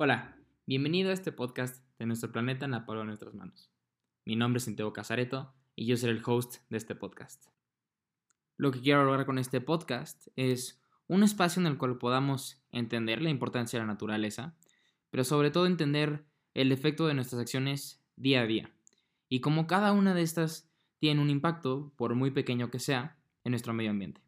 [0.00, 3.68] Hola, bienvenido a este podcast de nuestro planeta en la palma de nuestras manos.
[4.24, 7.46] Mi nombre es Santiago Casareto y yo seré el host de este podcast.
[8.56, 13.20] Lo que quiero lograr con este podcast es un espacio en el cual podamos entender
[13.20, 14.56] la importancia de la naturaleza,
[15.10, 16.24] pero sobre todo entender
[16.54, 18.72] el efecto de nuestras acciones día a día
[19.28, 20.70] y cómo cada una de estas
[21.00, 24.22] tiene un impacto, por muy pequeño que sea, en nuestro medio ambiente.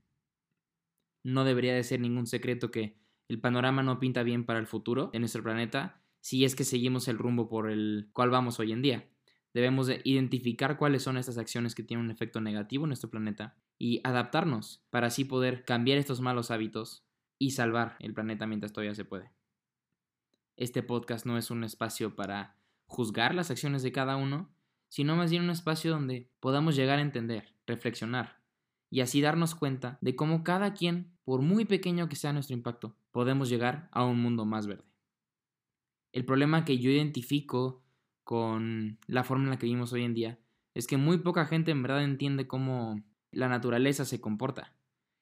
[1.23, 2.98] No debería de ser ningún secreto que
[3.30, 7.07] el panorama no pinta bien para el futuro de nuestro planeta si es que seguimos
[7.07, 9.09] el rumbo por el cual vamos hoy en día.
[9.55, 13.57] Debemos de identificar cuáles son estas acciones que tienen un efecto negativo en nuestro planeta
[13.79, 17.07] y adaptarnos para así poder cambiar estos malos hábitos
[17.38, 19.30] y salvar el planeta mientras todavía se puede.
[20.57, 24.51] Este podcast no es un espacio para juzgar las acciones de cada uno,
[24.88, 28.40] sino más bien un espacio donde podamos llegar a entender, reflexionar
[28.91, 32.97] y así darnos cuenta de cómo cada quien, por muy pequeño que sea nuestro impacto,
[33.13, 34.85] podemos llegar a un mundo más verde.
[36.13, 37.82] El problema que yo identifico
[38.24, 40.38] con la forma en la que vivimos hoy en día
[40.74, 44.74] es que muy poca gente en verdad entiende cómo la naturaleza se comporta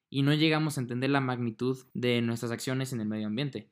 [0.09, 3.71] y no llegamos a entender la magnitud de nuestras acciones en el medio ambiente.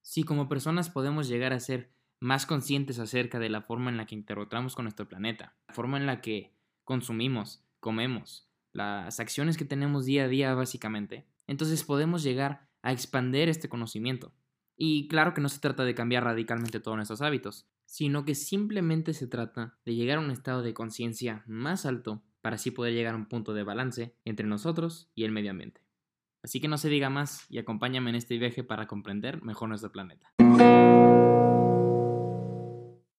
[0.00, 4.06] Si como personas podemos llegar a ser más conscientes acerca de la forma en la
[4.06, 9.64] que interactuamos con nuestro planeta, la forma en la que consumimos, comemos, las acciones que
[9.64, 14.34] tenemos día a día básicamente, entonces podemos llegar a expander este conocimiento.
[14.76, 19.14] Y claro que no se trata de cambiar radicalmente todos nuestros hábitos, sino que simplemente
[19.14, 23.14] se trata de llegar a un estado de conciencia más alto para así poder llegar
[23.14, 25.80] a un punto de balance entre nosotros y el medio ambiente.
[26.42, 29.92] Así que no se diga más y acompáñame en este viaje para comprender mejor nuestro
[29.92, 30.34] planeta.